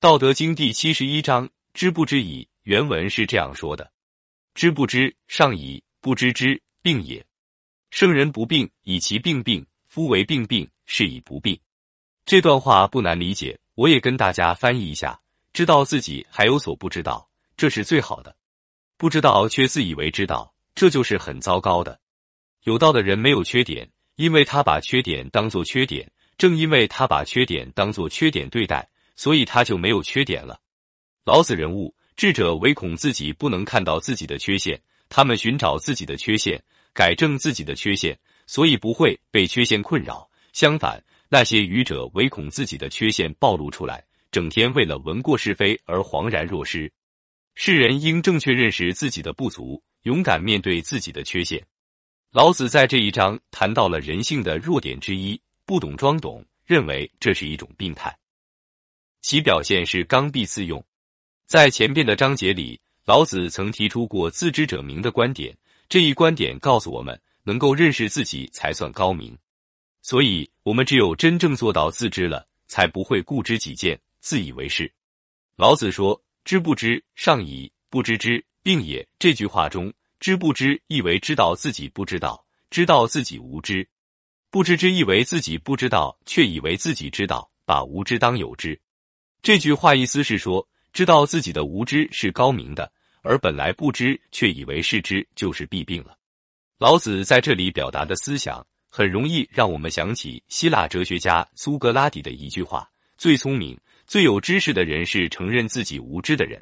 [0.00, 2.46] 道德经第七十一章：知不知已。
[2.62, 3.90] 原文是这样说的
[4.54, 7.26] ：“知不知，上矣；不知之，病也。
[7.90, 9.66] 圣人不病，以其病病。
[9.88, 11.58] 夫为病病，是以不病。”
[12.24, 15.20] 这段话不难理解，我也跟大家翻译一下：
[15.52, 18.30] 知道自己还有所不知道，这是最好的；
[18.96, 21.98] 不知道却自以为知道，这就是很糟糕的。
[22.62, 26.06] 有道的人没有缺点，因为他把缺点当做缺点；
[26.36, 28.88] 正因为他把缺点当做缺点对待。
[29.18, 30.58] 所以他就没有缺点了。
[31.24, 36.62] 老子人物智者唯恐自己不能看到自己的缺陷，他们寻找自己的缺陷，
[36.94, 40.30] 改正自己的缺陷，所以不会被缺陷困扰。
[40.52, 46.90] 相反，那些愚者唯恐自己的缺陷暴露出来，整天为了闻过是非而惶然若失。
[47.56, 51.60] 世人应正确认识自己的不足，勇敢面对自己的缺陷。
[52.30, 58.16] 老子在这一章谈到了人性的弱点之一——不懂装懂，认为这是一种病态。
[59.20, 60.84] 其表现是刚愎自用。
[61.46, 65.56] 在前边的章节里，老子曾提出过“自知者明”的观点。
[65.88, 69.36] 这一观点告诉我们，能够认识自己才算高明。
[70.02, 74.92] 所以，我们只有真正做到自知了，才不会固执己见、自以为是。
[75.56, 83.82] 老子说：“知不知，上矣；不知之，病也。”这句话中，“知不知”意为知道自己不知道，知道自己无知
[84.50, 88.78] ；“不知之”意为自己不知道，却以为自己知道，把无知当有知。
[89.40, 92.90] 这句话意思是说，知道自己的无知是高明的，
[93.22, 96.16] 而本来不知却以为是知，就是弊病了。
[96.78, 106.60] 老子在这里表达的思想，很容易让我们想起希腊哲学家苏格拉底的一句话：“最聪明、最有知识的人是承认自己无知的人。”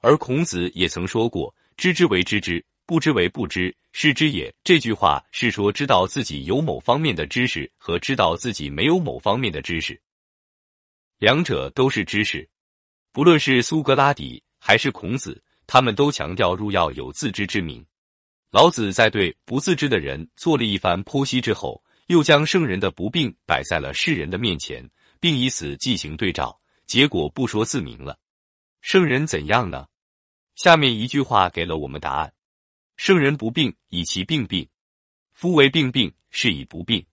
[0.00, 10.00] 而孔子也曾说过：“知之为知之，不知为不知，是知也。”这句话是说，知道自己有某方面的知识和知道自己没有某方面的知识。
[11.18, 12.48] 两者都是知识，
[13.12, 17.84] 不论是苏格拉底还是孔子，他们都强调入要有自知之明。
[18.50, 24.88] 老子在对不自知的人做了一番剖析之后，又将圣人的不病摆在了世人的面前，
[25.20, 28.18] 并以此进行对照，结果不说自明了。
[28.80, 29.86] 圣人怎样呢？
[30.56, 32.32] 下面一句话给了我们答案：
[32.96, 34.68] 圣人不病，以其病病。
[35.32, 37.04] 夫为病病，是以不病。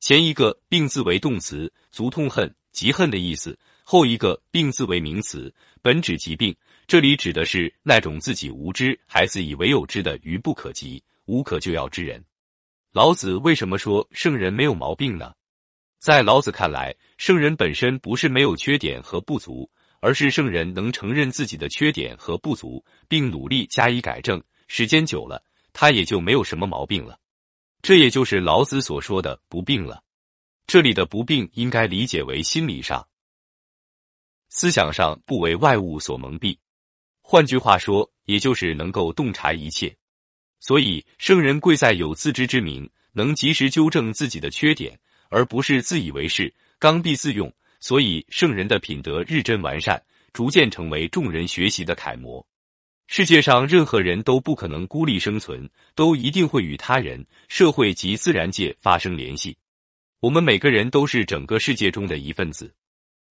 [0.00, 2.54] 前一个“病”字为动词，足痛恨。
[2.74, 6.54] 疾恨的意思，后一个病字为名词，本指疾病。
[6.86, 12.22] 这里指的是那种自己无知还自以为有知的愚不可及、无可救药之人。
[12.92, 15.32] 老子为什么说圣人没有毛病呢？
[15.98, 19.70] 在老子看来，圣人本身不是没有缺点和不足，
[20.00, 24.42] 而是圣人能承认自己的缺点和不足，并努力加以改正。
[24.68, 25.42] 时间久了，
[25.72, 27.18] 他也就没有什么毛病了。
[27.80, 30.03] 这也就是老子所说的不病了。
[30.66, 33.06] 这里的不病应该理解为心理上、
[34.48, 36.56] 思想上不为外物所蒙蔽。
[37.20, 39.94] 换句话说，也就是能够洞察一切。
[40.60, 44.98] 所以，圣人贵在有自知之明，能及时纠正自己的缺点，
[45.28, 47.52] 而不是自以为是、刚愎自用。
[47.80, 52.44] 所以，圣人的品德日臻完善，逐渐成为众人学习的楷模。
[53.06, 59.54] 世界上任何人都不可能孤立生存，都一定会与他人、社会及自然界发生联系。
[60.24, 62.74] 我们每个人都是整个世界中的一份子，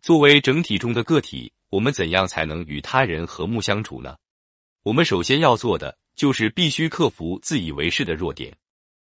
[0.00, 4.16] 作为整体中的个体，我们怎样才能与他人和睦相处呢？
[4.84, 8.56] 我们首先要做的就是必须克服自以为是的弱点。